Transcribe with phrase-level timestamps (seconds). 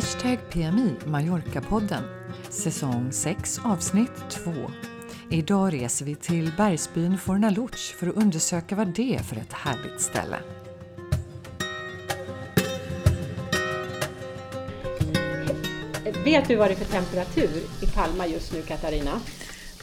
[0.00, 2.02] Hashtag PMI Mallorca-podden
[2.50, 4.52] Säsong 6 avsnitt 2
[5.30, 10.00] Idag reser vi till bergsbyn Fornaluch för att undersöka vad det är för ett härligt
[10.00, 10.36] ställe.
[16.24, 19.20] Vet du vad det är för temperatur i Palma just nu Katarina?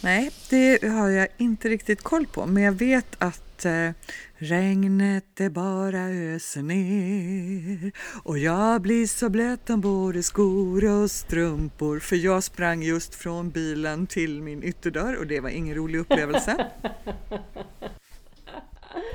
[0.01, 3.89] Nej, det har jag inte riktigt koll på, men jag vet att eh,
[4.35, 7.91] regnet det bara öser ner
[8.23, 13.49] och jag blir så blöt om både skor och strumpor för jag sprang just från
[13.49, 16.67] bilen till min ytterdörr och det var ingen rolig upplevelse.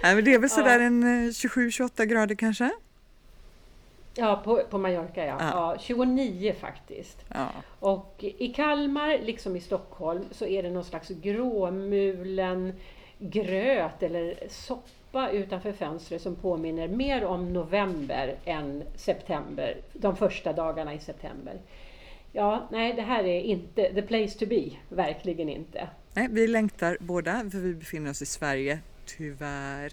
[0.03, 2.71] Nej, men det är väl sådär en 27-28 eh, grader kanske?
[4.15, 5.37] Ja, på, på Mallorca ja.
[5.41, 5.51] Ja.
[5.51, 7.25] ja 29 faktiskt.
[7.29, 7.49] Ja.
[7.79, 12.73] Och i Kalmar, liksom i Stockholm, så är det någon slags gråmulen
[13.23, 20.95] gröt eller soppa utanför fönstret som påminner mer om november än september, de första dagarna
[20.95, 21.61] i september.
[22.33, 25.89] Ja, nej, det här är inte the place to be, verkligen inte.
[26.15, 29.93] Nej, vi längtar båda, för vi befinner oss i Sverige, tyvärr.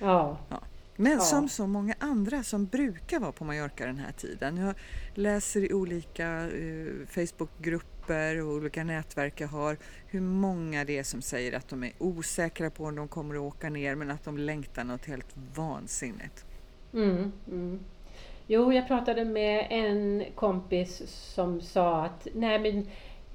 [0.00, 0.38] Ja.
[0.48, 0.60] ja.
[0.96, 1.20] Men ja.
[1.20, 4.56] som så många andra som brukar vara på Mallorca den här tiden.
[4.56, 4.74] Jag
[5.14, 7.95] läser i olika eh, Facebookgrupper
[8.42, 9.76] och olika nätverk jag har
[10.06, 13.40] hur många det är som säger att de är osäkra på om de kommer att
[13.40, 16.44] åka ner men att de längtar något helt vansinnigt.
[16.92, 17.80] Mm, mm.
[18.46, 22.86] Jo, jag pratade med en kompis som sa att nej men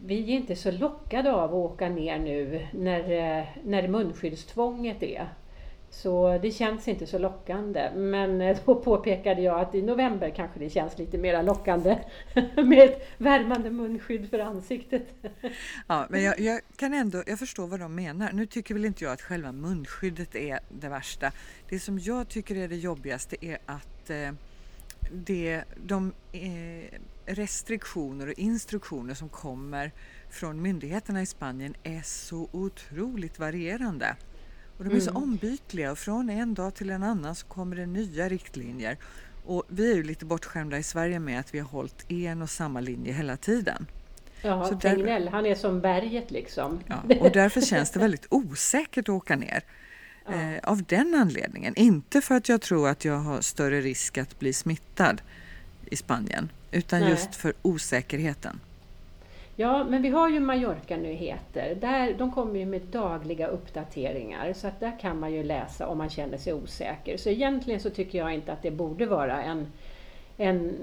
[0.05, 2.99] vi är inte så lockade av att åka ner nu när,
[3.39, 5.27] eh, när munskyddstvånget är.
[5.91, 7.91] Så det känns inte så lockande.
[7.95, 11.97] Men eh, då påpekade jag att i november kanske det känns lite mer lockande
[12.55, 15.07] med ett värmande munskydd för ansiktet.
[15.87, 18.31] Ja, men jag, jag, kan ändå, jag förstår vad de menar.
[18.31, 21.31] Nu tycker väl inte jag att själva munskyddet är det värsta.
[21.69, 24.31] Det som jag tycker är det jobbigaste är att eh,
[25.11, 29.91] det, de eh, restriktioner och instruktioner som kommer
[30.29, 34.15] från myndigheterna i Spanien är så otroligt varierande.
[34.81, 35.23] Och de är så mm.
[35.23, 38.97] ombytliga och från en dag till en annan så kommer det nya riktlinjer.
[39.45, 42.49] Och vi är ju lite bortskämda i Sverige med att vi har hållit en och
[42.49, 43.87] samma linje hela tiden.
[44.41, 45.31] Ja, så Tegnell, där...
[45.31, 46.79] han är som berget liksom.
[46.87, 49.63] Ja, och därför känns det väldigt osäkert att åka ner.
[50.25, 50.33] Ja.
[50.33, 51.73] Eh, av den anledningen.
[51.75, 55.21] Inte för att jag tror att jag har större risk att bli smittad
[55.85, 57.09] i Spanien, utan Nej.
[57.09, 58.59] just för osäkerheten.
[59.55, 61.77] Ja, men vi har ju Mallorca-nyheter.
[61.81, 65.97] Där, de kommer ju med dagliga uppdateringar så att där kan man ju läsa om
[65.97, 67.17] man känner sig osäker.
[67.17, 69.67] Så egentligen så tycker jag inte att det borde vara en,
[70.37, 70.75] en,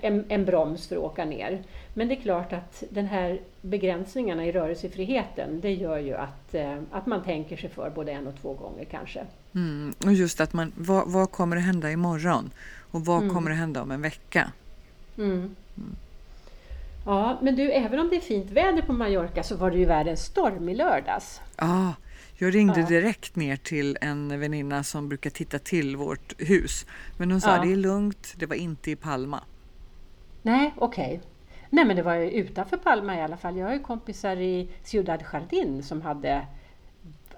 [0.00, 1.62] en, en broms för att åka ner.
[1.94, 6.78] Men det är klart att den här begränsningarna i rörelsefriheten det gör ju att, eh,
[6.90, 9.24] att man tänker sig för både en och två gånger kanske.
[9.54, 12.50] Mm, och just att man, vad, vad kommer att hända imorgon?
[12.90, 13.34] Och vad mm.
[13.34, 14.52] kommer att hända om en vecka?
[15.18, 15.56] Mm.
[17.04, 19.84] Ja, men du, även om det är fint väder på Mallorca så var det ju
[19.84, 21.40] världens storm i lördags.
[21.56, 21.94] Ja,
[22.34, 22.86] jag ringde ja.
[22.86, 26.86] direkt ner till en väninna som brukar titta till vårt hus.
[27.18, 27.62] Men hon sa ja.
[27.62, 29.40] det är lugnt, det var inte i Palma.
[30.42, 31.06] Nej, okej.
[31.06, 31.20] Okay.
[31.70, 33.56] Nej, men det var utanför Palma i alla fall.
[33.56, 36.46] Jag har ju kompisar i Ciudad Jardin som hade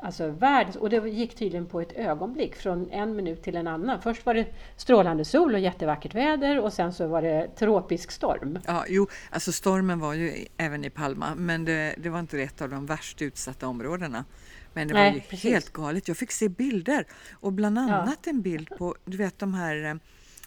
[0.03, 4.03] Alltså världens, och det gick tydligen på ett ögonblick från en minut till en annan.
[4.03, 4.47] Först var det
[4.77, 8.59] strålande sol och jättevackert väder och sen så var det tropisk storm.
[8.67, 12.63] Ja, jo, alltså stormen var ju även i Palma men det, det var inte ett
[12.63, 14.25] av de värst utsatta områdena.
[14.73, 15.51] Men det var Nej, ju precis.
[15.51, 16.09] helt galet.
[16.09, 18.31] Jag fick se bilder och bland annat ja.
[18.31, 19.99] en bild på, du vet de här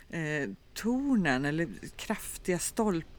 [0.09, 3.16] eh, tornen eller kraftiga stolpar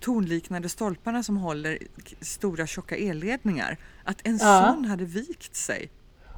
[0.00, 1.78] tornliknande stolparna som håller
[2.20, 3.76] stora tjocka elledningar.
[4.04, 4.72] Att en ja.
[4.74, 5.90] sån hade vikt sig.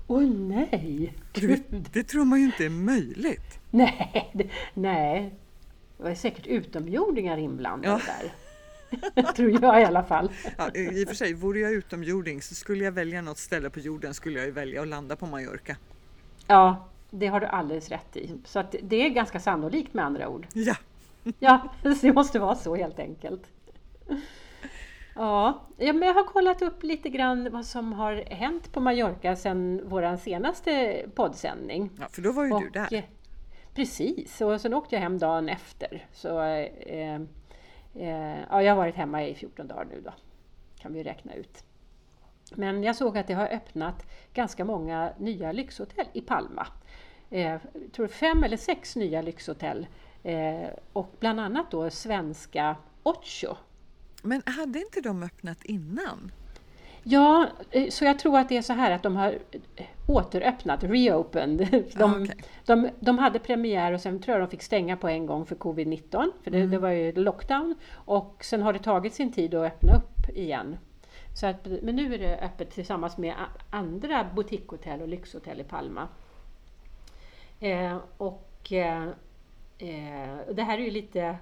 [0.07, 1.15] Åh oh, nej!
[1.33, 1.63] Det,
[1.93, 3.61] det, tror man ju inte är möjligt.
[3.71, 5.35] Nej, det, nej.
[5.97, 8.13] Det var säkert utomjordingar inblandade ja.
[8.21, 8.33] där.
[9.37, 10.31] tror jag i alla fall.
[10.59, 13.81] Ja, I och för sig, vore jag utomjording så skulle jag välja något ställe på
[13.81, 15.77] jorden skulle jag ju välja att landa på Mallorca.
[16.47, 18.35] Ja, det har du alldeles rätt i.
[18.45, 20.47] Så att det är ganska sannolikt med andra ord.
[20.53, 20.75] Ja,
[21.39, 23.51] Ja, det måste vara så helt enkelt.
[25.15, 29.81] Ja, men jag har kollat upp lite grann vad som har hänt på Mallorca sedan
[29.85, 31.91] vår senaste poddsändning.
[32.01, 33.09] Ja, för då var ju och, du där.
[33.75, 36.07] Precis, och sen åkte jag hem dagen efter.
[36.13, 37.15] Så, eh,
[37.95, 40.13] eh, ja, jag har varit hemma i 14 dagar nu då,
[40.79, 41.65] kan vi räkna ut.
[42.55, 46.67] Men jag såg att det har öppnat ganska många nya lyxhotell i Palma.
[47.31, 47.61] Eh, jag
[47.93, 49.87] tror fem eller sex nya lyxhotell
[50.23, 53.57] Eh, och bland annat då svenska Ocho.
[54.23, 56.33] Men hade inte de öppnat innan?
[57.03, 59.39] Ja, eh, så jag tror att det är så här att de har
[60.07, 61.59] återöppnat, reopened.
[61.97, 62.37] De, ah, okay.
[62.65, 65.57] de, de, hade premiär och sen tror jag de fick stänga på en gång för
[65.57, 66.71] covid-19, för det, mm.
[66.71, 67.75] det, var ju lockdown.
[67.93, 70.77] Och sen har det tagit sin tid att öppna upp igen.
[71.35, 73.35] Så att, men nu är det öppet tillsammans med
[73.71, 76.09] andra boutiquehotell och lyxhotell i Palma.
[77.61, 79.09] Eh, och eh,
[79.79, 81.39] eh, det här är ju lite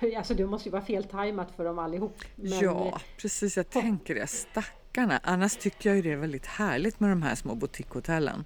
[0.16, 2.16] Alltså det måste ju vara feltajmat för dem allihop.
[2.36, 3.56] Men, ja, precis.
[3.56, 4.26] Jag tänker det.
[4.26, 5.20] Stackarna.
[5.22, 8.44] Annars tycker jag ju det är väldigt härligt med de här små boutiquehotellen.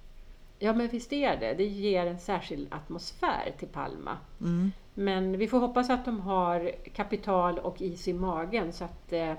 [0.59, 1.53] Ja, men visst är det.
[1.53, 4.17] Det ger en särskild atmosfär till Palma.
[4.41, 4.71] Mm.
[4.93, 9.33] Men vi får hoppas att de har kapital och is i magen så att eh,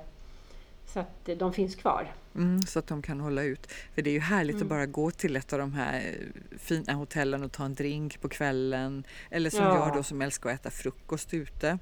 [0.86, 2.12] så att de finns kvar.
[2.34, 3.72] Mm, så att de kan hålla ut.
[3.94, 4.66] För det är ju härligt mm.
[4.66, 6.14] att bara gå till ett av de här
[6.58, 9.04] fina hotellen och ta en drink på kvällen.
[9.30, 9.86] Eller som ja.
[9.86, 11.78] jag då som älskar att äta frukost ute.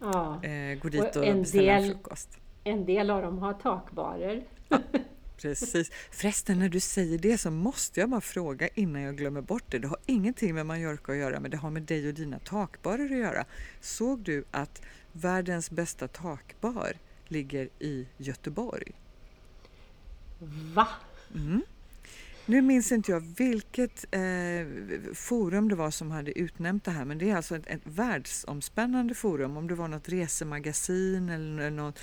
[0.00, 0.44] Ja.
[0.44, 2.38] Eh, gå dit och, och beställa del, frukost.
[2.64, 4.44] En del av dem har takbarer.
[4.68, 4.78] Ja,
[5.42, 5.90] precis.
[6.10, 9.78] Förresten, när du säger det så måste jag bara fråga innan jag glömmer bort det.
[9.78, 13.04] Det har ingenting med Mallorca att göra, men det har med dig och dina takbarer
[13.04, 13.44] att göra.
[13.80, 14.82] Såg du att
[15.12, 16.96] världens bästa takbar
[17.28, 18.92] ligger i Göteborg.
[20.74, 20.88] Va?
[21.34, 21.62] Mm.
[22.46, 27.18] Nu minns inte jag vilket eh, forum det var som hade utnämnt det här men
[27.18, 31.98] det är alltså ett, ett världsomspännande forum om det var något resemagasin eller något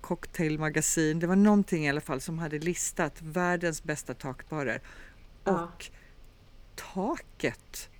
[0.00, 1.18] cocktailmagasin.
[1.18, 4.80] Det var någonting i alla fall som hade listat världens bästa takbarer.
[5.44, 5.64] Ja.
[5.64, 5.90] Och
[6.94, 7.90] Taket,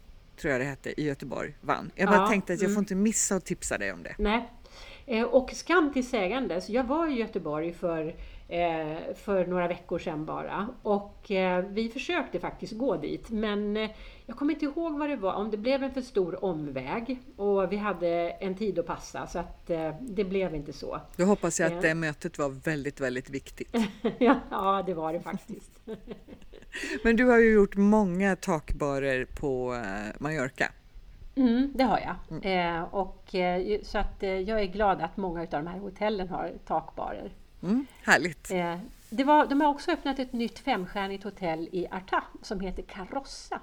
[0.40, 1.90] tror jag det hette, i Göteborg vann.
[1.94, 2.28] Jag bara ja.
[2.28, 2.82] tänkte att jag får mm.
[2.82, 4.14] inte missa att tipsa dig om det.
[4.19, 4.52] Nej,
[5.06, 8.06] Eh, och skam till sägandes, jag var i Göteborg för,
[8.49, 13.76] eh, för några veckor sedan bara och eh, vi försökte faktiskt gå dit men
[14.26, 17.73] jag kommer inte ihåg vad det var, om det blev en för stor omväg och
[17.73, 19.67] vi hade en tid att passa så att
[20.00, 21.00] det blev inte så.
[21.17, 23.76] Då hoppas jag att det mötet var väldigt, väldigt viktigt.
[24.19, 25.81] ja, det var det faktiskt.
[27.05, 29.82] men du har ju gjort många takbarer på
[30.19, 30.73] Mallorca.
[31.37, 32.17] Mm, det har jag.
[32.31, 32.77] Mm.
[32.77, 36.29] Eh, och, eh, så att, eh, jag är glad att många av de här hotellen
[36.29, 37.33] har takbarer.
[37.62, 38.50] Mm, härligt!
[38.50, 38.79] Eh,
[39.11, 43.61] det var, de har också öppnat ett nytt femstjärnigt hotell i Arta som heter Carossa.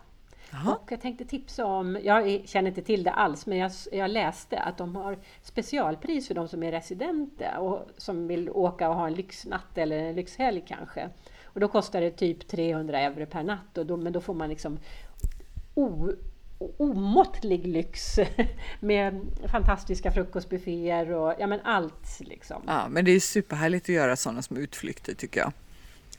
[0.54, 0.74] Aha.
[0.74, 4.60] Och jag tänkte tipsa om, jag känner inte till det alls, men jag, jag, läste
[4.60, 9.08] att de har specialpris för de som är residenter och som vill åka och ha
[9.08, 11.10] en lyxnatt eller en lyxhelg kanske.
[11.44, 14.50] Och då kostar det typ 300 euro per natt, och då, men då får man
[14.50, 14.80] liksom
[15.75, 16.10] o,
[16.77, 18.19] omåttlig lyx
[18.80, 22.62] med fantastiska frukostbufféer och ja men allt liksom.
[22.68, 25.51] Ja, men det är superhärligt att göra sådana små utflykter tycker jag.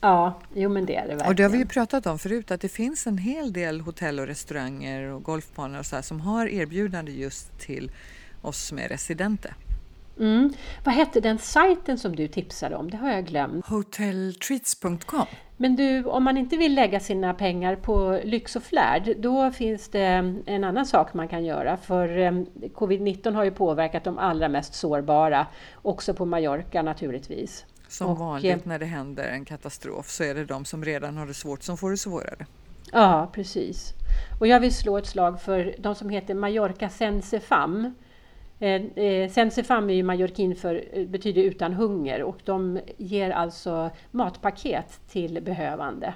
[0.01, 1.27] Ja, jo men det är det verkligen.
[1.27, 4.19] Och det har vi ju pratat om förut att det finns en hel del hotell
[4.19, 7.91] och restauranger och golfbanor och så här, som har erbjudande just till
[8.41, 9.55] oss som är residenter.
[10.19, 10.53] Mm.
[10.83, 12.89] Vad hette den sajten som du tipsade om?
[12.89, 13.65] Det har jag glömt.
[13.65, 15.25] Hotelltreats.com
[15.57, 19.89] men du, om man inte vill lägga sina pengar på lyx och flärd, då finns
[19.89, 20.03] det
[20.45, 21.77] en annan sak man kan göra.
[21.77, 22.31] För eh,
[22.73, 25.47] covid-19 har ju påverkat de allra mest sårbara,
[25.81, 27.65] också på Mallorca naturligtvis.
[27.87, 31.25] Som och, vanligt när det händer en katastrof så är det de som redan har
[31.25, 32.45] det svårt som får det svårare.
[32.91, 33.93] Ja, precis.
[34.39, 37.95] Och jag vill slå ett slag för de som heter Mallorca Sense Fam
[38.59, 43.89] Eh, eh Sensefam är ju mallorquin för, eh, betyder utan hunger och de ger alltså
[44.11, 46.13] matpaket till behövande.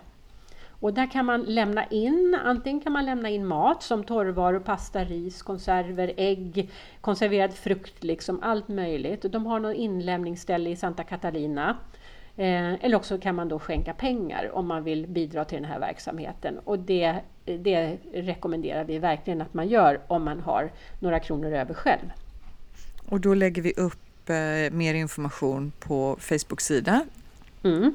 [0.82, 5.04] Och där kan man lämna in, antingen kan man lämna in mat som torrvaror, pasta,
[5.04, 6.70] ris, konserver, ägg,
[7.02, 9.22] konserverad frukt, liksom allt möjligt.
[9.22, 11.78] De har någon inlämningsställe i Santa Catalina.
[12.38, 15.80] Eh, eller också kan man då skänka pengar om man vill bidra till den här
[15.80, 16.60] verksamheten.
[16.60, 17.16] Och det,
[17.46, 22.12] det rekommenderar vi verkligen att man gör om man har några kronor över själv.
[23.10, 24.36] Och då lägger vi upp eh,
[24.72, 27.06] mer information på Facebook-sida.
[27.64, 27.94] Mm,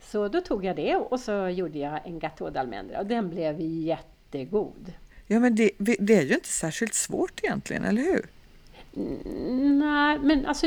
[0.00, 3.60] Så då tog jag det och så gjorde jag en gâteau d'almendra och den blev
[3.60, 4.92] jätte jättegod.
[5.26, 8.26] Ja, men det, det är ju inte särskilt svårt egentligen, eller hur?
[8.94, 10.66] Nej, men alltså,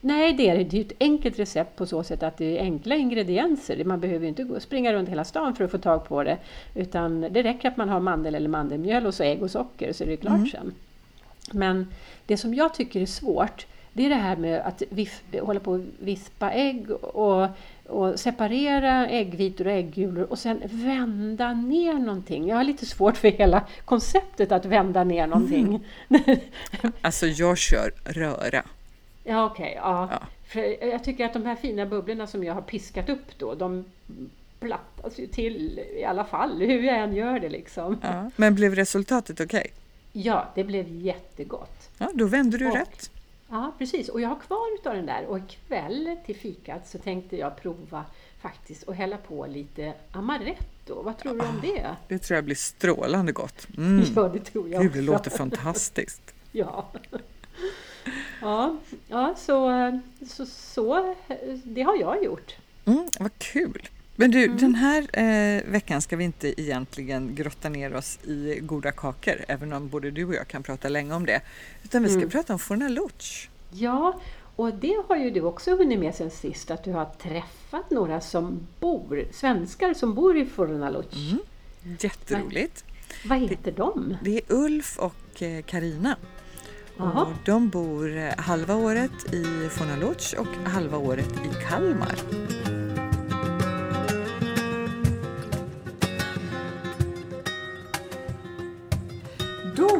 [0.00, 0.64] nej det är det.
[0.64, 3.84] Det är ett enkelt recept på så sätt att det är enkla ingredienser.
[3.84, 6.38] Man behöver inte gå, springa runt hela stan för att få tag på det.
[6.74, 10.04] Utan det räcker att man har mandel eller mandelmjöl och så ägg och socker så
[10.04, 10.48] är det klart mm.
[10.48, 10.74] sen.
[11.52, 11.86] Men
[12.26, 15.72] det som jag tycker är svårt, det är det här med att vif, hålla på
[15.72, 17.46] och vispa ägg och
[17.88, 22.48] och separera äggvitor och äggulor och sen vända ner någonting.
[22.48, 25.84] Jag har lite svårt för hela konceptet att vända ner någonting.
[26.08, 26.22] Mm.
[27.00, 28.62] alltså jag kör röra.
[29.24, 30.08] Ja okej, okay, ja.
[30.10, 30.26] ja.
[30.46, 33.84] För jag tycker att de här fina bubblorna som jag har piskat upp då, de
[34.60, 37.98] plattas ju till i alla fall, hur jag än gör det liksom.
[38.02, 38.30] Ja.
[38.36, 39.60] Men blev resultatet okej?
[39.60, 39.70] Okay?
[40.22, 41.90] Ja, det blev jättegott.
[41.98, 43.10] Ja, då vände du och, rätt.
[43.54, 44.08] Ja, precis.
[44.08, 48.04] Och jag har kvar utav den där och ikväll till fikat så tänkte jag prova
[48.40, 51.02] faktiskt att hälla på lite amaretto.
[51.02, 51.96] Vad tror du om det?
[52.08, 53.66] Det tror jag blir strålande gott.
[53.76, 54.04] Mm.
[54.16, 54.98] Ja, det tror jag också.
[54.98, 56.34] Det låter fantastiskt.
[56.52, 56.90] ja.
[58.40, 58.76] Ja,
[59.08, 59.70] ja så,
[60.26, 61.14] så, så
[61.64, 62.56] det har jag gjort.
[62.84, 63.88] Mm, vad kul!
[64.16, 64.56] Men du, mm.
[64.56, 69.72] den här eh, veckan ska vi inte egentligen grotta ner oss i goda kakor, även
[69.72, 71.40] om både du och jag kan prata länge om det.
[71.82, 72.30] Utan vi ska mm.
[72.30, 73.48] prata om Fornaluch.
[73.70, 74.20] Ja,
[74.56, 78.20] och det har ju du också hunnit med sen sist, att du har träffat några
[78.20, 81.30] som bor, svenskar som bor i Fornaluch.
[81.30, 81.38] Mm.
[82.00, 82.84] Jätteroligt.
[83.24, 84.16] Vad heter de?
[84.22, 86.16] Det är Ulf och Karina.
[86.98, 92.18] Eh, de bor eh, halva året i Fornaluch och halva året i Kalmar.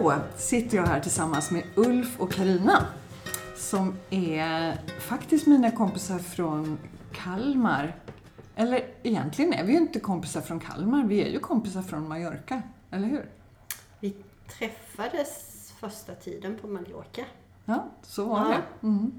[0.05, 2.87] Då sitter jag här tillsammans med Ulf och Karina
[3.57, 6.79] som är faktiskt mina kompisar från
[7.13, 7.97] Kalmar.
[8.57, 12.63] Eller egentligen är vi ju inte kompisar från Kalmar, vi är ju kompisar från Mallorca,
[12.91, 13.29] eller hur?
[14.01, 14.17] Vi
[14.59, 17.25] träffades första tiden på Mallorca.
[17.65, 18.49] Ja, så var ja.
[18.49, 18.87] det.
[18.87, 19.13] Mm.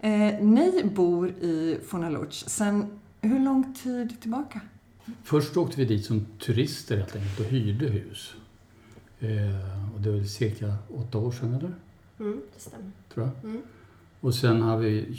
[0.00, 4.60] Eh, ni bor i Fornaluch sen hur lång tid tillbaka?
[5.24, 8.34] Först åkte vi dit som turister helt enkelt och hyrde hus.
[9.20, 11.74] Eh, och det är cirka åtta år sedan, eller?
[12.20, 12.90] Mm, det stämmer.
[13.14, 13.50] Tror jag.
[13.50, 13.62] Mm.
[14.20, 15.18] Och sen har vi,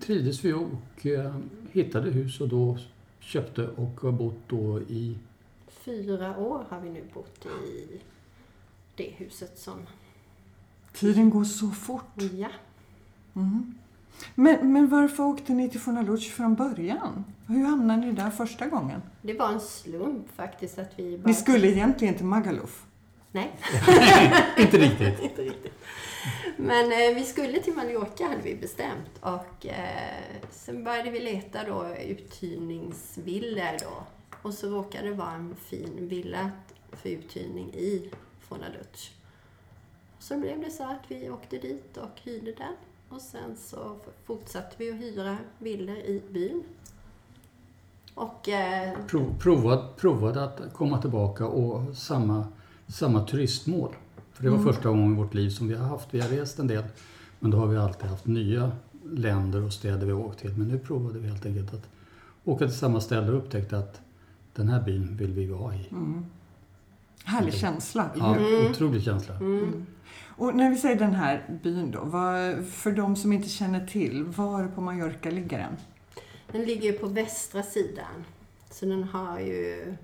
[0.00, 1.36] trivdes vi och eh,
[1.72, 2.78] hittade hus och då
[3.20, 5.18] köpte och har bott då i...
[5.68, 8.00] Fyra år har vi nu bott i
[8.96, 9.78] det huset som...
[10.92, 12.22] Tiden går så fort.
[12.32, 12.48] Ja.
[13.34, 13.74] Mm.
[14.34, 17.24] Men, men varför åkte ni till Fornaluch från början?
[17.46, 19.02] Hur hamnade ni där första gången?
[19.22, 21.28] Det var en slump faktiskt att vi bara...
[21.28, 22.86] Ni skulle egentligen till Magaluf?
[23.32, 23.52] Nej.
[24.58, 25.20] inte riktigt.
[25.22, 25.72] inte riktigt.
[26.56, 31.64] Men eh, vi skulle till Mallorca hade vi bestämt och eh, sen började vi leta
[31.64, 34.04] då uthyrningsvillor då.
[34.42, 36.50] Och så råkade det vara en fin villa
[36.92, 38.10] för uthyrning i
[38.40, 39.12] Fornaluch.
[40.18, 42.74] Så blev det så att vi åkte dit och hyrde den.
[43.08, 46.62] Och sen så fortsatte vi att hyra villor i byn.
[48.14, 48.48] Och...
[48.48, 52.46] Eh, Prov, provade, provade att komma tillbaka och samma
[52.90, 53.94] samma turistmål.
[54.32, 54.72] För det var mm.
[54.72, 56.08] första gången i vårt liv som vi har haft.
[56.10, 56.84] Vi har rest en del,
[57.38, 58.72] men då har vi alltid haft nya
[59.12, 60.50] länder och städer vi har åkt till.
[60.56, 61.88] Men nu provade vi helt enkelt att
[62.44, 64.00] åka till samma ställe och upptäckte att
[64.54, 65.88] den här byn vill vi vara i.
[65.90, 66.24] Mm.
[67.24, 68.10] Härlig känsla.
[68.16, 68.70] Ja, mm.
[68.70, 69.36] otrolig känsla.
[69.36, 69.86] Mm.
[70.36, 74.24] Och när vi säger den här byn då, vad, för de som inte känner till,
[74.24, 75.76] var på Mallorca ligger den?
[76.52, 78.24] Den ligger på västra sidan.
[78.70, 79.94] Så den har ju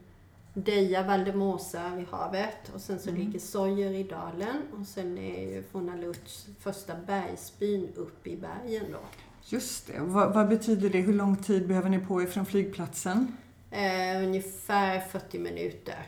[0.64, 3.20] Deja Valdemosa vid havet och sen så mm.
[3.20, 8.98] ligger Sojer i dalen och sen är ju Fonaluch första bergsbyn uppe i bergen då.
[9.44, 10.00] Just det.
[10.00, 11.00] Vad, vad, betyder det?
[11.00, 13.36] Hur lång tid behöver ni på er från flygplatsen?
[13.70, 16.06] Eh, ungefär 40 minuter.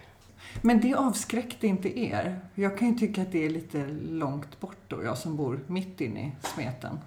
[0.63, 2.41] Men det avskräckte inte er?
[2.55, 6.01] Jag kan ju tycka att det är lite långt bort då, jag som bor mitt
[6.01, 6.99] inne i smeten.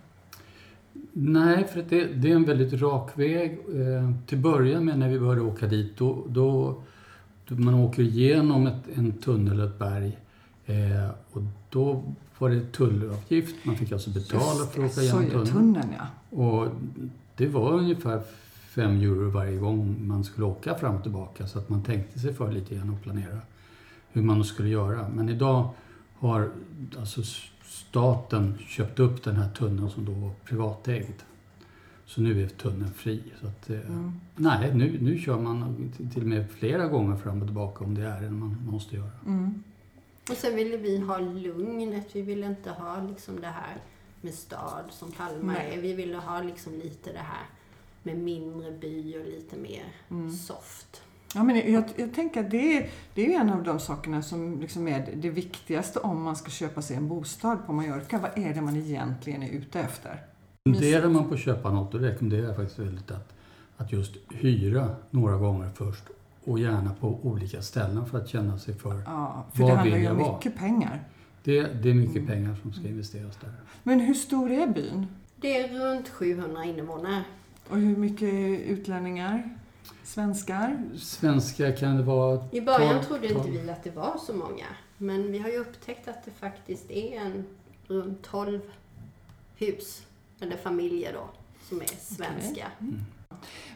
[1.11, 3.51] Nej, för det, det är en väldigt rak väg.
[3.51, 6.81] Eh, till början med när vi började åka dit, då, då
[7.59, 10.17] man åker igenom ett, en tunnel, ett berg.
[10.65, 12.03] Eh, och då
[12.37, 13.55] var det tullavgift.
[13.63, 15.47] Man fick alltså betala för att åka igenom tunneln.
[15.47, 16.37] tunneln ja.
[16.37, 16.67] Och
[17.35, 18.21] det var ungefär
[18.69, 21.47] 5 euro varje gång man skulle åka fram och tillbaka.
[21.47, 23.37] Så att man tänkte sig för lite grann och planera
[24.11, 25.09] hur man skulle göra.
[25.09, 25.69] Men idag
[26.19, 26.49] har
[26.99, 27.21] alltså
[27.63, 31.21] staten köpt upp den här tunneln som då var privatägd.
[32.11, 33.23] Så nu är tunneln fri.
[33.41, 34.11] Så att, eh, mm.
[34.35, 38.05] Nej, nu, nu kör man till och med flera gånger fram och tillbaka om det
[38.05, 39.11] är det man måste göra.
[39.25, 39.63] Mm.
[40.29, 42.15] Och sen ville vi ha lugnet.
[42.15, 43.77] Vi ville inte ha liksom det här
[44.21, 45.77] med stad som Kalmar Nej.
[45.77, 45.81] är.
[45.81, 47.45] Vi ville ha liksom lite det här
[48.03, 50.31] med mindre by och lite mer mm.
[50.31, 51.01] soft.
[51.35, 54.61] Ja, men jag, jag tänker att det är, det är en av de sakerna som
[54.61, 58.19] liksom är det viktigaste om man ska köpa sig en bostad på Mallorca.
[58.19, 60.30] Vad är det man egentligen är ute efter?
[60.69, 63.33] Funderar man på att köpa något, då rekommenderar jag faktiskt väldigt att,
[63.77, 66.03] att just hyra några gånger först
[66.43, 70.09] och gärna på olika ställen för att känna sig för Ja, för det handlar ju
[70.09, 71.03] om mycket pengar.
[71.43, 73.53] Det, det är mycket pengar som ska investeras där.
[73.83, 75.07] Men hur stor är byn?
[75.35, 77.23] Det är runt 700 invånare.
[77.69, 78.33] Och hur mycket
[78.67, 79.57] utlänningar?
[80.03, 80.83] Svenskar?
[80.97, 82.45] Svenskar kan det vara...
[82.51, 84.65] I början trodde inte vi att det var så många.
[84.97, 87.45] Men vi har ju upptäckt att det faktiskt är en
[87.87, 88.61] runt 12
[89.55, 90.03] hus,
[90.41, 91.29] eller familjer då,
[91.69, 92.51] som är svenska.
[92.51, 92.87] Okay.
[92.87, 92.99] Mm.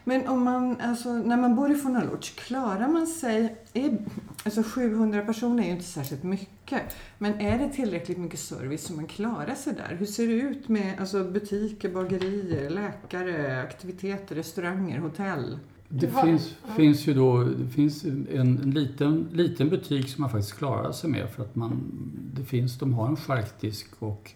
[0.04, 3.56] Men om man, alltså, när man bor i Fornalutsch, klarar man sig...
[3.72, 3.98] Är,
[4.44, 6.82] alltså 700 personer är ju inte särskilt mycket.
[7.18, 9.96] Men är det tillräckligt mycket service så man klarar sig där?
[9.98, 15.58] Hur ser det ut med alltså, butiker, bagerier, läkare, aktiviteter, restauranger, hotell?
[15.88, 20.58] Det finns, finns ju då det finns en, en, liten, liten butik som man faktiskt
[20.58, 21.92] klarar sig med för att man,
[22.34, 24.32] det finns, de har en charkdisk och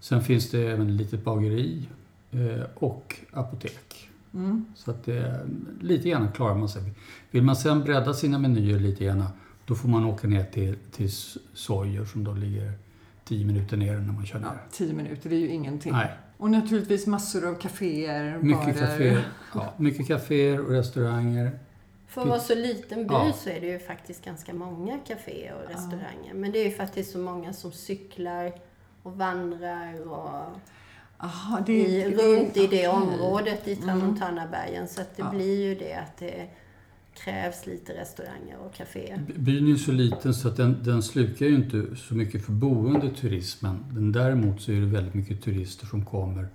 [0.00, 1.88] sen finns det även ett litet bageri
[2.30, 4.10] eh, och apotek.
[4.34, 4.64] Mm.
[4.74, 5.46] Så att det,
[5.80, 6.82] lite grann klarar man sig.
[7.30, 9.24] Vill man sen bredda sina menyer lite grann
[9.66, 11.12] då får man åka ner till, till
[11.54, 12.72] Sojer som då ligger
[13.24, 14.46] tio minuter ner när man kör ner.
[14.46, 15.92] Ja, tio minuter, det är ju ingenting.
[15.92, 16.10] Nej.
[16.36, 18.86] Och naturligtvis massor av kaféer, mycket barer.
[18.86, 21.58] Kaféer, ja, mycket kaféer och restauranger.
[22.06, 23.32] För att vara så liten by ja.
[23.32, 26.28] så är det ju faktiskt ganska många kaféer och restauranger.
[26.28, 26.34] Ja.
[26.34, 28.52] Men det är ju faktiskt så många som cyklar
[29.02, 30.60] och vandrar och
[31.20, 33.84] Aha, det, i, runt i det området i mm.
[33.84, 34.88] Tramontanabergen.
[34.88, 36.48] Så att det blir ju det att det
[37.14, 39.20] krävs lite restauranger och kaféer.
[39.36, 42.52] Byn är ju så liten så att den, den slukar ju inte så mycket för
[42.52, 43.84] boendeturismen.
[43.90, 46.48] Men däremot så är det väldigt mycket turister som kommer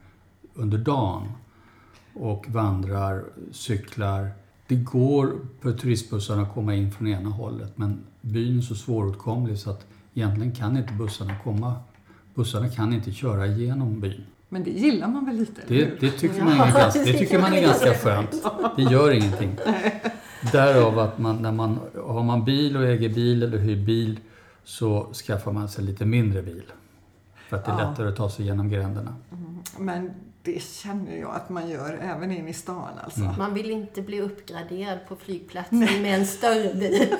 [0.54, 1.32] under dagen
[2.14, 4.32] och vandrar, cyklar.
[4.68, 9.60] Det går för turistbussarna att komma in från ena hållet men byn är så svåråtkomlig
[9.60, 11.76] så att egentligen kan inte bussarna komma.
[12.34, 14.25] Bussarna kan inte köra igenom byn.
[14.50, 15.62] Men det gillar man väl lite?
[15.68, 18.44] Det, det tycker man är, ganska, det tycker man är ganska skönt.
[18.75, 19.57] Det gör ingenting.
[20.51, 24.20] Därav att man, när man, har man bil och äger bil eller hyr bil
[24.64, 26.64] så skaffar man sig lite mindre bil.
[27.50, 27.90] För att det är ja.
[27.90, 29.16] lättare att ta sig igenom gränderna.
[29.31, 29.60] Mm.
[29.77, 30.12] Men
[30.44, 33.22] det känner jag att man gör även in i stan alltså.
[33.22, 33.38] Mm.
[33.38, 36.01] Man vill inte bli uppgraderad på flygplatsen Nej.
[36.01, 37.07] med en större bil.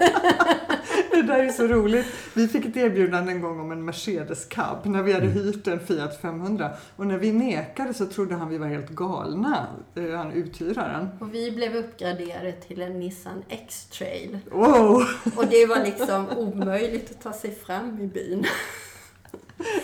[1.12, 2.06] det där är så roligt.
[2.34, 5.44] Vi fick ett erbjudande en gång om en Mercedes Cab när vi hade mm.
[5.44, 6.72] hyrt en Fiat 500.
[6.96, 11.10] Och när vi nekade så trodde han vi var helt galna, eh, han uthyraren.
[11.20, 14.40] Och vi blev uppgraderade till en Nissan X-Trail.
[14.52, 15.04] Wow.
[15.36, 18.46] Och det var liksom omöjligt att ta sig fram i byn.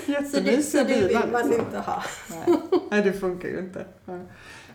[0.06, 2.04] Så det, så det vill man inte ha.
[2.90, 3.86] Nej, det funkar ju inte.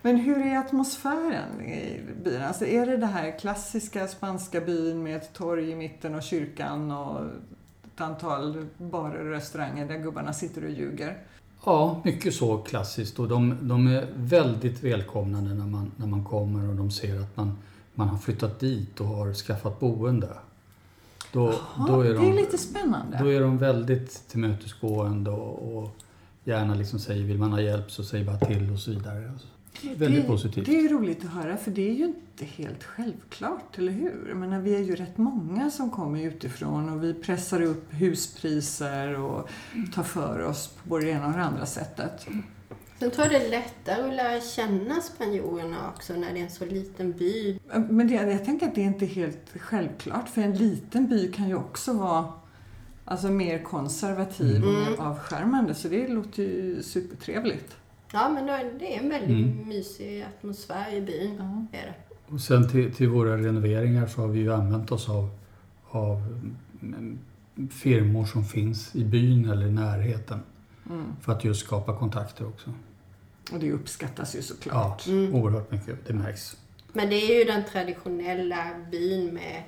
[0.04, 2.42] Men hur är atmosfären i byn?
[2.42, 6.90] Alltså är det det här klassiska spanska byn med ett torg i mitten och kyrkan
[6.90, 7.20] och
[7.84, 11.18] ett antal barer och restauranger där gubbarna sitter och ljuger?
[11.64, 16.68] Ja, mycket så klassiskt och de, de är väldigt välkomnande när man, när man kommer
[16.68, 17.58] och de ser att man,
[17.94, 20.28] man har flyttat dit och har skaffat boende.
[21.32, 23.18] Då, Aha, då är de, det är lite spännande.
[23.18, 25.96] Då är de väldigt tillmötesgående och, och
[26.44, 29.32] gärna liksom säger vill man ha hjälp så säg bara till och så vidare.
[29.82, 30.66] Väldigt det, positivt.
[30.66, 34.26] Det är roligt att höra för det är ju inte helt självklart, eller hur?
[34.28, 39.18] Jag menar, vi är ju rätt många som kommer utifrån och vi pressar upp huspriser
[39.18, 39.48] och
[39.94, 42.26] tar för oss på både det ena och det andra sättet.
[42.98, 46.50] Sen tror jag det är lättare att lära känna spanjorerna också när det är en
[46.50, 47.58] så liten by.
[47.88, 51.48] Men det, jag tänker att det är inte helt självklart, för en liten by kan
[51.48, 52.32] ju också vara
[53.04, 54.68] alltså, mer konservativ mm.
[54.68, 57.76] och mer avskärmande, så det låter ju supertrevligt.
[58.14, 58.46] Ja, men
[58.78, 59.68] det är en väldigt mm.
[59.68, 61.36] mysig atmosfär i byn.
[61.38, 61.78] Ja.
[61.78, 61.94] Är det.
[62.34, 65.30] Och sen till, till, våra renoveringar så har vi ju använt oss av,
[65.90, 66.16] av
[66.82, 67.18] mm,
[67.70, 70.40] firmor som finns i byn eller i närheten.
[70.90, 71.16] Mm.
[71.20, 72.70] För att just skapa kontakter också.
[73.52, 75.06] Och det uppskattas ju såklart.
[75.06, 75.34] Ja, mm.
[75.34, 76.06] oerhört mycket.
[76.06, 76.56] Det märks.
[76.92, 79.62] Men det är ju den traditionella byn med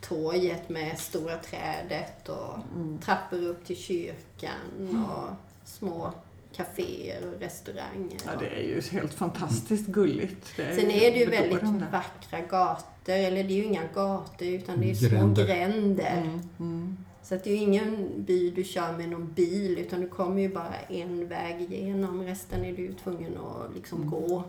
[0.00, 2.98] torget med stora trädet och mm.
[2.98, 5.30] trappor upp till kyrkan och
[5.64, 6.12] små
[6.56, 8.18] kaféer och restauranger.
[8.24, 10.56] Ja, det är ju helt fantastiskt gulligt.
[10.56, 14.48] Det är Sen är det ju väldigt vackra gator, eller det är ju inga gator
[14.48, 16.22] utan det är små gränder.
[16.22, 16.96] Mm, mm.
[17.22, 20.42] Så att det är ju ingen by du kör med någon bil utan du kommer
[20.42, 22.22] ju bara en väg igenom.
[22.22, 24.10] Resten är du tvungen att liksom mm.
[24.10, 24.44] gå.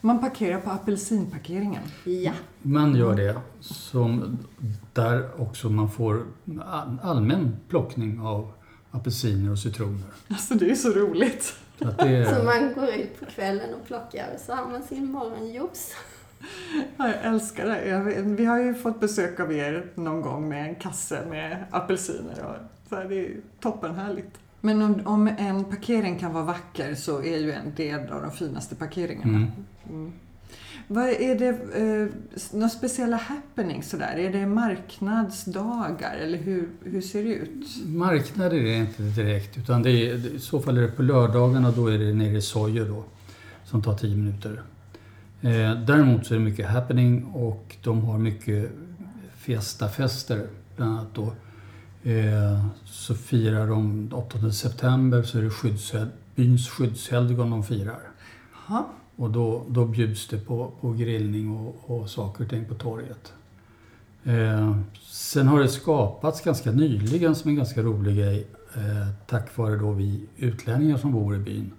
[0.00, 1.82] Man parkerar på apelsinparkeringen.
[2.04, 2.32] Ja.
[2.62, 3.40] Man gör det.
[3.60, 4.38] Som
[4.92, 6.26] där också man får
[7.02, 8.52] allmän plockning av
[8.94, 10.06] apelsiner och citroner.
[10.28, 11.56] Alltså det är så roligt.
[11.98, 12.34] Är...
[12.34, 15.94] Så man går ut på kvällen och plockar och så har man sin morgonjuice.
[16.96, 17.88] Ja, jag älskar det.
[17.88, 22.44] Jag, vi har ju fått besök av er någon gång med en kasse med apelsiner.
[22.44, 23.30] Och, så här, det är
[23.60, 24.38] toppenhärligt.
[24.60, 28.30] Men om, om, en parkering kan vara vacker så är ju en del av de
[28.30, 29.36] finaste parkeringarna.
[29.36, 29.50] Mm.
[29.90, 30.12] Mm.
[30.88, 32.08] Vad är det, eh,
[32.52, 34.16] några speciella happenings sådär?
[34.18, 37.86] Är det marknadsdagar eller hur, hur ser det ut?
[37.86, 41.70] Marknader är det inte direkt utan det är, i så fall är det på lördagarna
[41.70, 43.04] då är det nere i Soje då
[43.64, 44.62] som tar 10 minuter.
[45.40, 48.70] Eh, däremot så är det mycket happening och de har mycket
[49.36, 50.46] fiestafester.
[50.76, 51.32] Bland annat då
[52.10, 58.00] eh, så firar de 8 september så är det skyddshed, byns skyddshelgon de firar.
[58.68, 58.90] Aha.
[59.16, 63.32] Och då, då bjuds det på, på grillning och, och saker och ting på torget.
[64.24, 69.76] Eh, sen har det skapats ganska nyligen som en ganska rolig grej eh, tack vare
[69.76, 71.70] då vi utlänningar som bor i byn.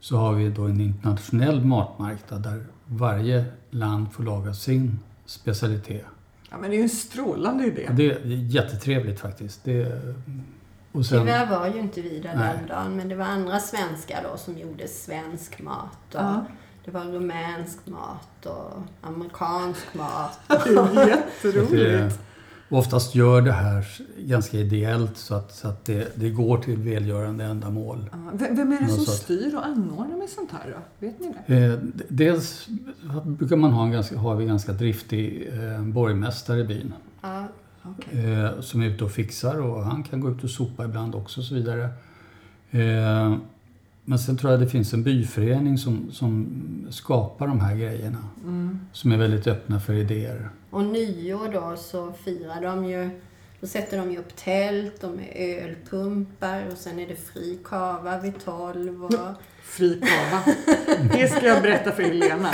[0.00, 6.04] Så har vi då en internationell matmarknad där varje land får laga sin specialitet.
[6.50, 7.88] Ja, men det är ju en strålande idé.
[7.92, 9.64] Det är jättetrevligt faktiskt.
[9.64, 10.02] Det,
[10.92, 14.26] och sen, Tyvärr var ju inte vi där den dagen, men det var andra svenskar
[14.30, 16.14] då som gjorde svensk mat.
[16.14, 16.44] Och ja.
[16.84, 20.40] Det var rumänsk mat och amerikansk mat.
[20.48, 22.20] det är jätteroligt.
[22.68, 23.86] Och oftast gör det här
[24.18, 28.10] ganska ideellt så att, så att det, det går till välgörande ändamål.
[28.12, 28.18] Ja,
[28.50, 31.06] vem är det som styr och anordnar med sånt här då?
[31.06, 31.56] Vet ni det?
[31.56, 31.78] Eh,
[32.08, 32.68] dels
[33.24, 36.94] brukar man ha en ganska, har vi ganska driftig eh, borgmästare i byn.
[37.20, 37.44] Ja,
[37.84, 38.32] okay.
[38.32, 41.40] eh, som är ute och fixar och han kan gå ut och sopa ibland också
[41.40, 41.88] och så vidare.
[42.70, 43.36] Eh,
[44.04, 46.46] men sen tror jag det finns en byförening som, som
[46.90, 48.18] skapar de här grejerna.
[48.44, 48.80] Mm.
[48.92, 50.50] Som är väldigt öppna för idéer.
[50.70, 53.10] Och nyår då så firar de ju,
[53.60, 58.18] då sätter de ju upp tält, de är ölpumpar och sen är det fri kava
[58.18, 59.04] vid tolv.
[59.04, 59.12] Och...
[59.62, 60.54] Fri kava.
[61.12, 62.52] Det ska jag berätta för Helena.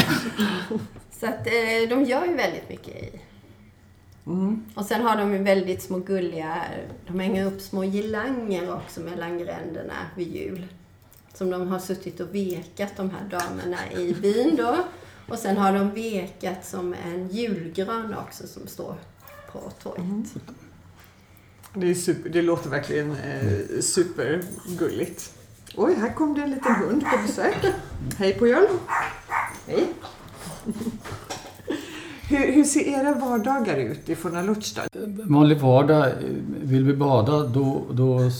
[1.20, 3.20] Så att eh, de gör ju väldigt mycket i.
[4.28, 4.64] Mm.
[4.74, 6.62] Och sen har de ju väldigt små gulliga,
[7.06, 10.66] de hänger upp små girlanger också mellan gränderna vid jul
[11.34, 14.76] som de har suttit och vekat, de här damerna i byn då.
[15.28, 18.94] Och sen har de vekat som en julgran också som står
[19.52, 19.98] på torget.
[19.98, 20.24] Mm.
[21.74, 25.34] Det, är super, det låter verkligen eh, supergulligt.
[25.76, 27.56] Oj, här kom det en liten hund på besök.
[28.18, 28.46] Hej på!
[29.66, 29.86] Hej!
[32.28, 34.74] Hur, hur, ser era vardagar ut i Fornaluch
[35.24, 36.12] Vanlig vardag,
[36.62, 38.30] vill vi bada då, då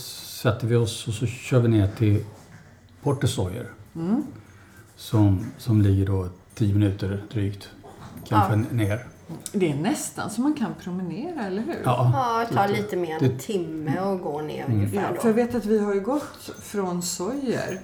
[0.41, 2.25] sätter vi oss och så kör vi ner till
[3.03, 3.69] Portesoyer.
[3.95, 4.23] Mm.
[4.95, 7.69] Som, som ligger då 10 minuter drygt,
[8.27, 8.77] kanske ja.
[8.77, 9.05] ner.
[9.51, 11.81] Det är nästan så man kan promenera, eller hur?
[11.83, 14.77] Ja, ja det tar lite mer än en timme att gå ner mm.
[14.77, 15.13] ungefär.
[15.15, 17.79] Ja, för jag vet att vi har ju gått från Sojer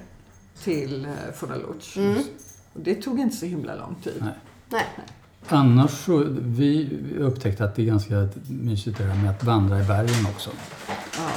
[0.63, 1.97] till eh, Fornaluch.
[1.97, 2.23] Mm.
[2.73, 4.17] Det tog inte så himla lång tid.
[4.19, 4.33] Nej.
[4.69, 4.85] Nej.
[5.47, 9.84] Annars så, vi upptäckte att det är ganska mysigt det där med att vandra i
[9.84, 10.49] bergen också.
[11.17, 11.29] Ja.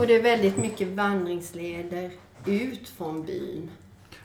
[0.00, 2.10] Och det är väldigt mycket vandringsleder
[2.46, 3.70] ut från byn.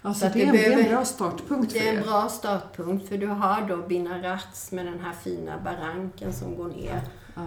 [0.01, 3.27] Alltså det, är, behöver, en bra startpunkt för Det är en bra startpunkt för du
[3.27, 7.01] har då Binarats med den här fina baranken som går ner.
[7.35, 7.41] Ja.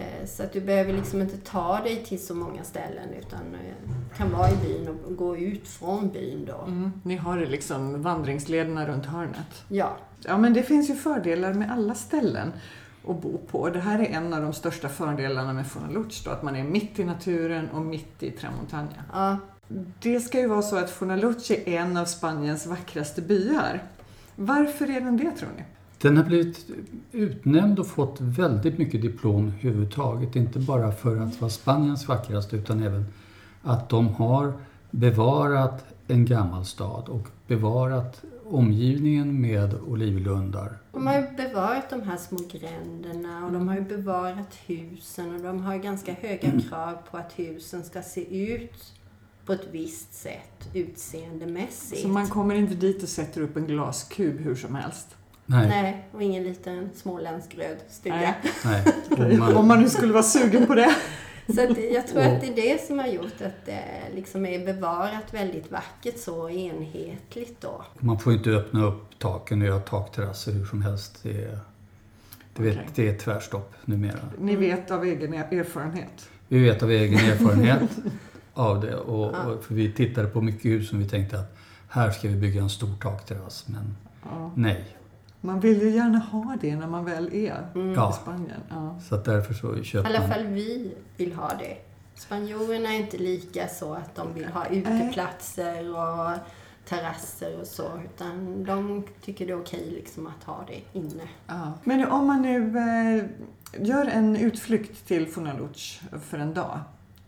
[0.00, 4.16] Eh, så att du behöver liksom inte ta dig till så många ställen utan eh,
[4.16, 6.64] kan vara i byn och gå ut från byn då.
[6.66, 6.92] Mm.
[7.02, 9.64] Ni har liksom vandringslederna runt hörnet?
[9.68, 9.96] Ja.
[10.24, 12.52] Ja men det finns ju fördelar med alla ställen
[13.08, 13.70] att bo på.
[13.70, 16.98] Det här är en av de största fördelarna med Fornaluch då, att man är mitt
[16.98, 18.88] i naturen och mitt i Tramontana.
[19.12, 19.38] Ja.
[20.00, 23.82] Det ska ju vara så att Fornaluce är en av Spaniens vackraste byar.
[24.36, 25.62] Varför är den det tror ni?
[25.98, 26.66] Den har blivit
[27.12, 30.36] utnämnd och fått väldigt mycket diplom överhuvudtaget.
[30.36, 33.04] Inte bara för att vara Spaniens vackraste utan även
[33.62, 34.52] att de har
[34.90, 40.78] bevarat en gammal stad och bevarat omgivningen med olivlundar.
[40.92, 45.40] De har ju bevarat de här små gränderna och de har ju bevarat husen och
[45.40, 46.60] de har ganska höga mm.
[46.60, 48.94] krav på att husen ska se ut
[49.46, 52.02] på ett visst sätt utseendemässigt.
[52.02, 55.16] Så man kommer inte dit och sätter upp en glaskub hur som helst?
[55.46, 55.68] Nej.
[55.68, 58.34] Nej, och ingen liten småländsk röd stuga.
[58.64, 58.84] Nej.
[59.18, 59.36] Nej.
[59.38, 59.56] Man...
[59.56, 60.96] Om man nu skulle vara sugen på det.
[61.54, 63.82] Så att jag tror att det är det som har gjort att det
[64.14, 67.84] liksom är bevarat väldigt vackert så enhetligt då.
[67.98, 71.20] Man får inte öppna upp taken och göra takterrasser hur som helst.
[71.22, 71.58] Det är,
[72.54, 72.86] det, vet, okay.
[72.94, 74.18] det är tvärstopp numera.
[74.38, 76.28] Ni vet av egen erfarenhet?
[76.48, 77.90] Vi vet av egen erfarenhet.
[78.54, 78.96] av det.
[78.96, 79.44] Och, ja.
[79.44, 81.56] och, för vi tittade på mycket hus som vi tänkte att
[81.88, 84.50] här ska vi bygga en stor takterrass, men ja.
[84.54, 84.84] nej.
[85.40, 87.92] Man vill ju gärna ha det när man väl är mm.
[87.92, 88.60] i Spanien.
[88.68, 89.00] Ja.
[89.08, 91.76] Så att därför så köper I alla fall vi vill ha det.
[92.14, 96.38] Spanjorerna är inte lika så att de vill ha uteplatser och
[96.88, 98.00] terrasser och så.
[98.04, 101.28] Utan de tycker det är okej liksom att ha det inne.
[101.46, 101.72] Ja.
[101.84, 103.24] Men om man nu eh,
[103.86, 106.80] gör en utflykt till Funaluch för en dag.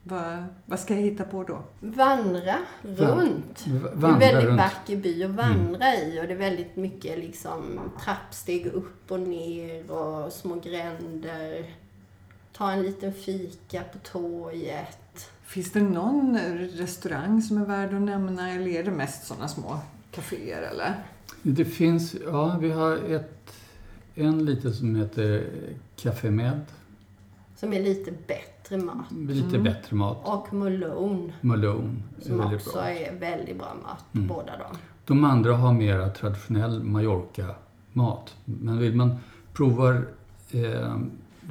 [0.09, 1.63] Vad, vad ska jag hitta på då?
[1.81, 3.67] Vandra runt.
[3.95, 6.09] Vandra det är en väldigt vacker by att vandra mm.
[6.09, 11.75] i och det är väldigt mycket liksom trappsteg upp och ner och små gränder.
[12.53, 15.31] Ta en liten fika på torget.
[15.45, 16.39] Finns det någon
[16.73, 19.79] restaurang som är värd att nämna eller är det mest sådana små
[20.11, 20.95] kaféer eller?
[21.43, 23.53] Det finns, ja vi har ett,
[24.15, 25.51] en lite som heter
[25.97, 26.61] Café Med.
[27.57, 29.11] Som är lite bättre mat.
[29.11, 29.63] Lite mm.
[29.63, 30.19] bättre mat.
[30.25, 31.33] Och Malone.
[31.41, 32.91] Malone Som också bra.
[32.91, 34.27] är väldigt bra mat, mm.
[34.27, 34.77] båda de.
[35.05, 38.35] De andra har mera traditionell Mallorca-mat.
[38.45, 39.17] Men vill man
[39.53, 39.95] prova
[40.51, 40.97] eh,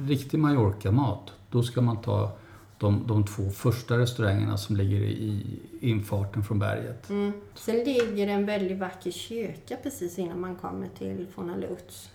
[0.00, 2.30] riktig Mallorca-mat, då ska man ta
[2.78, 7.10] de, de två första restaurangerna som ligger i infarten från berget.
[7.10, 7.32] Mm.
[7.54, 12.10] Sen ligger det en väldigt vacker kyrka precis innan man kommer till Fornaluz.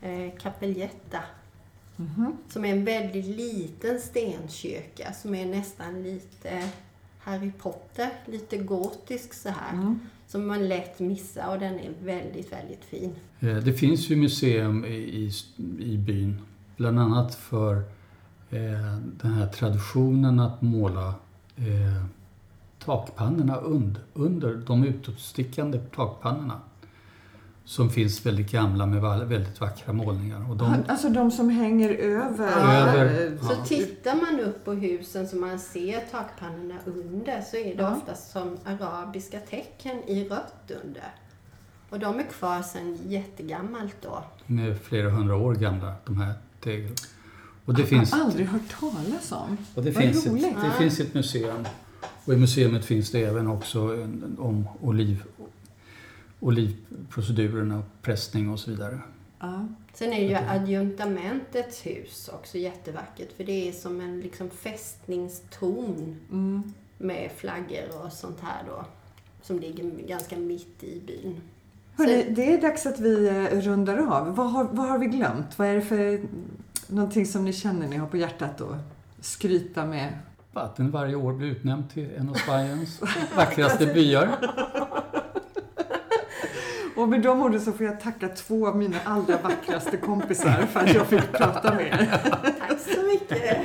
[0.00, 1.18] Eh, Cappelletta.
[1.98, 2.52] Mm -hmm.
[2.52, 6.68] Som är en väldigt liten stenkyrka som är nästan lite
[7.18, 9.72] Harry Potter, lite gotisk så här.
[9.72, 10.00] Mm.
[10.28, 13.14] Som man lätt missar och den är väldigt, väldigt fin.
[13.40, 15.30] Eh, det finns ju museum i, i,
[15.78, 16.40] i byn.
[16.76, 17.76] Bland annat för
[18.50, 21.14] eh, den här traditionen att måla
[21.56, 22.04] eh,
[22.84, 26.60] takpannorna und, under de utåtstickande takpannorna.
[27.66, 30.50] Som finns väldigt gamla med väldigt vackra målningar.
[30.50, 32.50] Och de, alltså de som hänger över?
[32.50, 32.96] Ja.
[32.96, 33.64] över så ja.
[33.64, 37.96] tittar man upp på husen så man ser takpannorna under så är det ja.
[37.96, 41.14] oftast som arabiska tecken i rött under.
[41.90, 44.24] Och de är kvar sedan jättegammalt då.
[44.46, 46.94] De är flera hundra år gamla, de här teglen.
[47.64, 49.56] Och det jag finns, har aldrig hört talas om.
[49.74, 51.66] Och det, finns ett, det finns ett museum.
[52.24, 55.22] Och i museet finns det även också en, om oliv,
[56.46, 58.98] olivprocedurerna, pressning och så vidare.
[59.38, 59.68] Ja.
[59.94, 66.72] Sen är ju adjuntamentets hus också jättevackert för det är som en liksom fästningstorn mm.
[66.98, 68.84] med flaggor och sånt här då.
[69.42, 71.40] Som ligger ganska mitt i byn.
[71.96, 74.36] Hörrni, det är dags att vi eh, rundar av.
[74.36, 75.58] Vad har, vad har vi glömt?
[75.58, 76.20] Vad är det för
[76.86, 78.78] någonting som ni känner ni har på hjärtat att
[79.20, 80.18] skryta med?
[80.52, 83.00] Att den varje år blir utnämnd till en av Spaniens
[83.36, 84.36] vackraste byar.
[86.96, 90.80] Och med de orden så får jag tacka två av mina allra vackraste kompisar för
[90.80, 92.20] att jag fick prata med er.
[92.58, 93.58] Tack så mycket.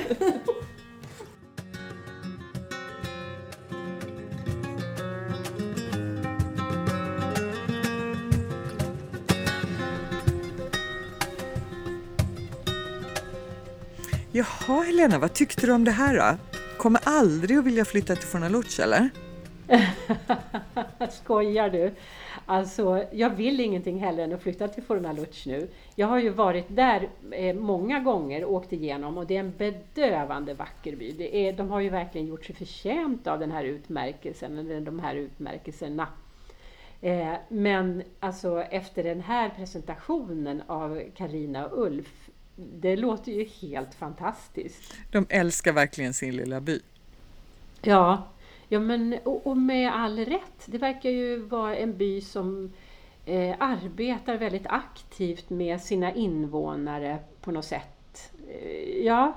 [14.32, 16.56] Jaha Helena, vad tyckte du om det här då?
[16.76, 19.10] Kommer aldrig att vilja flytta till Fornaluch eller?
[21.10, 21.92] Skojar du?
[22.46, 25.68] Alltså, jag vill ingenting hellre än att flytta till Fornaluch nu.
[25.94, 30.54] Jag har ju varit där eh, många gånger, åkt igenom och det är en bedövande
[30.54, 31.12] vacker by.
[31.12, 34.98] Det är, de har ju verkligen gjort sig förtjänt av den här utmärkelsen, eller de
[34.98, 36.06] här utmärkelserna.
[37.00, 43.94] Eh, men alltså efter den här presentationen av Karina och Ulf det låter ju helt
[43.94, 44.94] fantastiskt.
[45.10, 46.80] De älskar verkligen sin lilla by.
[47.82, 48.28] Ja,
[48.72, 50.66] ja men, och, och med all rätt.
[50.66, 52.72] Det verkar ju vara en by som
[53.24, 58.32] eh, arbetar väldigt aktivt med sina invånare på något sätt.
[58.48, 59.36] Eh, ja,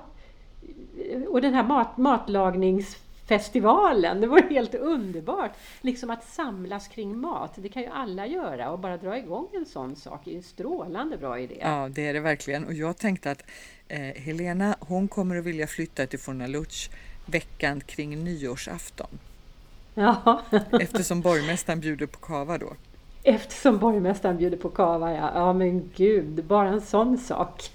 [1.28, 2.96] och den här mat, matlagnings
[3.28, 4.20] festivalen.
[4.20, 5.52] Det var helt underbart!
[5.80, 9.66] Liksom att samlas kring mat, det kan ju alla göra och bara dra igång en
[9.66, 11.58] sån sak är en strålande bra idé.
[11.60, 12.64] Ja, det är det verkligen.
[12.64, 13.44] Och jag tänkte att
[13.88, 16.90] eh, Helena, hon kommer att vilja flytta till Fornalutsch
[17.26, 19.18] veckan kring nyårsafton.
[19.94, 20.42] Ja.
[20.80, 22.72] Eftersom borgmästaren bjuder på kava då.
[23.22, 25.30] Eftersom borgmästaren bjuder på kava, ja.
[25.34, 27.70] Ja men gud, bara en sån sak.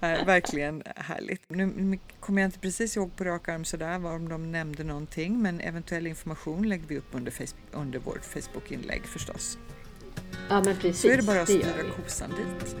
[0.00, 1.42] ja, verkligen härligt.
[1.48, 5.60] Nu kommer jag inte precis ihåg på rak arm sådär om de nämnde någonting men
[5.60, 9.58] eventuell information lägger vi upp under, Facebook, under vårt Facebook-inlägg förstås.
[10.48, 11.00] Ja men precis.
[11.00, 12.76] Så är det bara att styra kosan dit.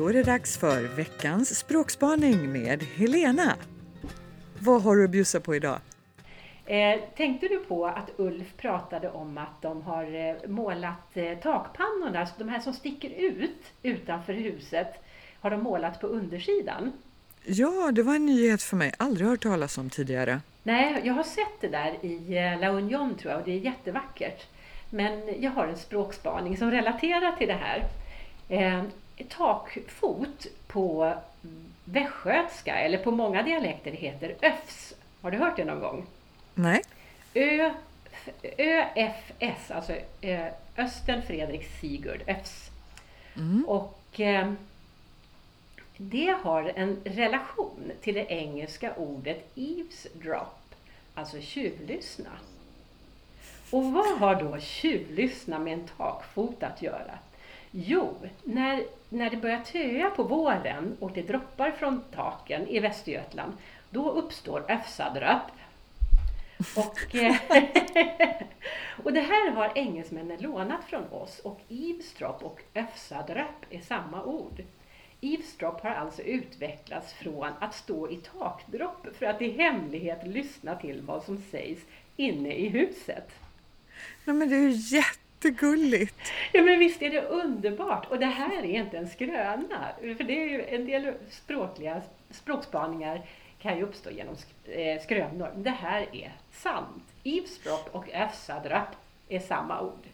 [0.00, 3.56] Då är det dags för veckans språkspaning med Helena.
[4.58, 5.78] Vad har du att bjussa på idag?
[6.66, 12.28] Eh, tänkte du på att Ulf pratade om att de har eh, målat eh, takpannorna,
[12.38, 15.04] de här som sticker ut utanför huset,
[15.40, 16.92] har de målat på undersidan?
[17.44, 18.92] Ja, det var en nyhet för mig.
[18.98, 20.40] Aldrig hört talas om tidigare.
[20.62, 23.60] Nej, jag har sett det där i eh, La Union tror jag och det är
[23.60, 24.46] jättevackert.
[24.90, 27.88] Men jag har en språkspaning som relaterar till det här.
[29.28, 31.14] Takfot på
[31.84, 34.94] västgötska, eller på många dialekter heter öfs.
[35.20, 36.06] Har du hört det någon gång?
[36.54, 36.82] Nej.
[37.34, 37.70] Ö,
[38.96, 39.92] ÖFS, alltså
[40.76, 42.70] Östen Fredrik Sigurd, öfs.
[43.36, 43.64] Mm.
[43.68, 44.52] Och eh,
[45.96, 50.74] det har en relation till det engelska ordet eavesdrop,
[51.14, 52.30] alltså tjuvlyssna.
[53.70, 57.18] Och vad har då tjuvlyssna med en takfot att göra?
[57.70, 63.52] Jo, när, när det börjar töa på våren och det droppar från taken i Västergötland,
[63.90, 65.42] då uppstår öfsadröp.
[66.76, 67.36] Och, eh,
[69.04, 74.62] och det här har engelsmännen lånat från oss och eavesdrop och öfsadröp är samma ord.
[75.20, 81.02] Eavesdrop har alltså utvecklats från att stå i takdropp för att i hemlighet lyssna till
[81.02, 81.80] vad som sägs
[82.16, 83.30] inne i huset.
[84.24, 84.72] Ja, men det är ju
[85.44, 86.32] jättegulligt!
[86.52, 88.06] Ja, men visst är det underbart!
[88.10, 93.26] Och det här är inte en skröna, för det är ju en del språkliga språkspaningar
[93.62, 95.52] kan ju uppstå genom eh, skrönor.
[95.56, 97.02] Det här är sant.
[97.24, 98.96] Eavesdrop och öfsadrapp
[99.28, 100.06] är samma ord.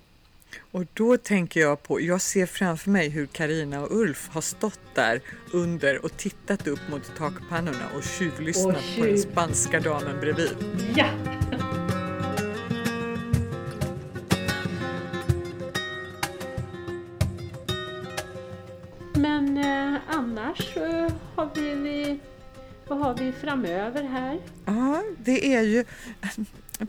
[0.70, 4.80] Och då tänker jag på, jag ser framför mig hur Karina och Ulf har stått
[4.94, 5.20] där
[5.52, 9.02] under och tittat upp mot takpannorna och tjuvlyssnat tjuv.
[9.02, 10.56] på den spanska damen bredvid.
[10.96, 11.06] Ja!
[23.16, 24.38] Har vi framöver här?
[24.64, 25.84] Ja, det är ju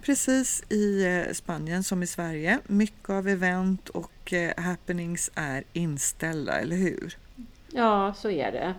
[0.01, 2.59] precis i eh, Spanien som i Sverige.
[2.67, 7.17] Mycket av event och eh, happenings är inställda, eller hur?
[7.71, 8.73] Ja, så är det.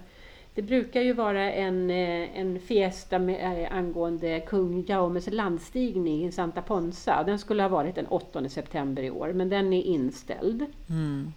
[0.54, 6.62] Det brukar ju vara en, eh, en fiesta med, angående kung Jaumes landstigning i Santa
[6.62, 7.22] Ponsa.
[7.26, 10.66] Den skulle ha varit den 8 september i år, men den är inställd.
[10.90, 11.32] Mm.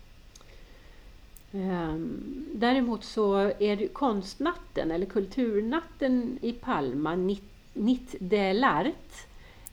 [1.54, 7.16] Ehm, däremot så är det konstnatten, eller kulturnatten i Palma,
[7.74, 9.26] Nitt de l'Art,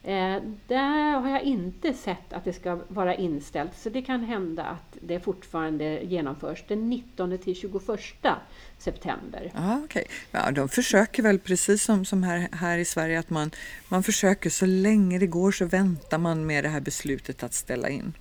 [0.03, 4.63] ehm, där har jag inte sett att det ska vara inställt, så det kan hända
[4.63, 8.35] att det fortfarande genomförs den 19 till 21
[8.77, 9.51] september.
[9.55, 10.03] Ah, okay.
[10.31, 13.51] ja, de försöker väl precis som, som här, här i Sverige att man,
[13.89, 17.89] man försöker så länge det går så väntar man med det här beslutet att ställa
[17.89, 18.13] in.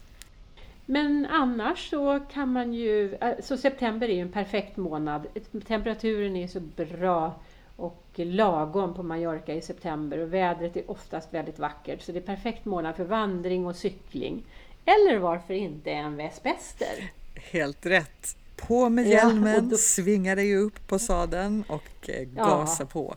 [0.90, 5.26] Men annars så kan man ju, eh, så september är ju en perfekt månad.
[5.66, 7.34] Temperaturen är så bra
[7.76, 12.36] och lagom på Mallorca i september och vädret är oftast väldigt vackert så det är
[12.36, 14.44] perfekt månad för vandring och cykling.
[14.84, 17.12] Eller varför inte en vespäster?
[17.34, 18.36] Helt rätt!
[18.56, 19.76] På med hjälmen, ja, då...
[19.76, 22.86] svinga dig upp på sadeln och eh, gasa ja.
[22.86, 23.14] på.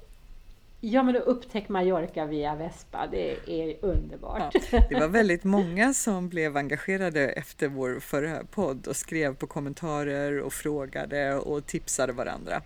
[0.83, 3.07] Ja, men då upptäck Mallorca via Vespa.
[3.11, 4.55] Det är underbart.
[4.71, 9.47] Ja, det var väldigt många som blev engagerade efter vår förra podd och skrev på
[9.47, 12.61] kommentarer och frågade och tipsade varandra.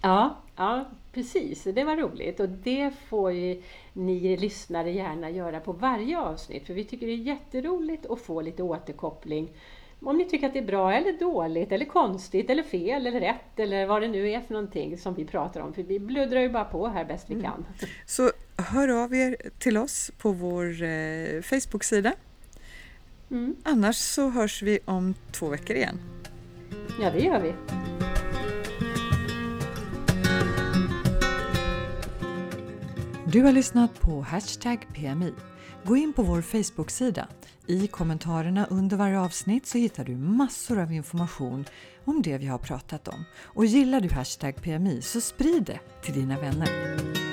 [0.00, 1.64] Ja, ja, precis.
[1.64, 6.74] Det var roligt och det får ju ni lyssnare gärna göra på varje avsnitt för
[6.74, 9.48] vi tycker det är jätteroligt att få lite återkoppling.
[10.04, 13.58] Om ni tycker att det är bra eller dåligt eller konstigt eller fel eller rätt
[13.58, 15.74] eller vad det nu är för någonting som vi pratar om.
[15.74, 17.46] För vi bluddrar ju bara på här bäst vi mm.
[17.46, 17.64] kan.
[18.06, 22.12] Så hör av er till oss på vår eh, Facebook-sida.
[23.30, 23.56] Mm.
[23.62, 26.00] Annars så hörs vi om två veckor igen.
[27.00, 27.54] Ja, det gör vi.
[33.32, 35.32] Du har lyssnat på Hashtag PMI.
[35.84, 37.28] Gå in på vår Facebook-sida.
[37.72, 41.64] I kommentarerna under varje avsnitt så hittar du massor av information
[42.04, 43.24] om det vi har pratat om.
[43.42, 47.31] Och gillar du Hashtag PMI så sprid det till dina vänner.